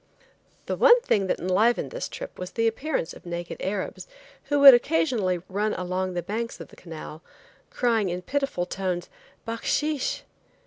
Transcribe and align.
The 0.65 0.75
one 0.75 0.99
thing 1.01 1.27
that 1.27 1.39
enlivened 1.39 1.91
this 1.91 2.09
trip 2.09 2.39
was 2.39 2.53
the 2.53 2.65
appearance 2.67 3.13
of 3.13 3.23
naked 3.23 3.57
Arabs, 3.59 4.07
who 4.45 4.59
would 4.61 4.73
occasionally 4.73 5.41
run 5.47 5.75
along 5.75 6.15
the 6.15 6.23
banks 6.23 6.59
of 6.59 6.69
the 6.69 6.75
canal, 6.75 7.21
crying 7.69 8.09
in 8.09 8.23
pitiful 8.23 8.65
tones, 8.65 9.09
"bahkshish." 9.45 10.23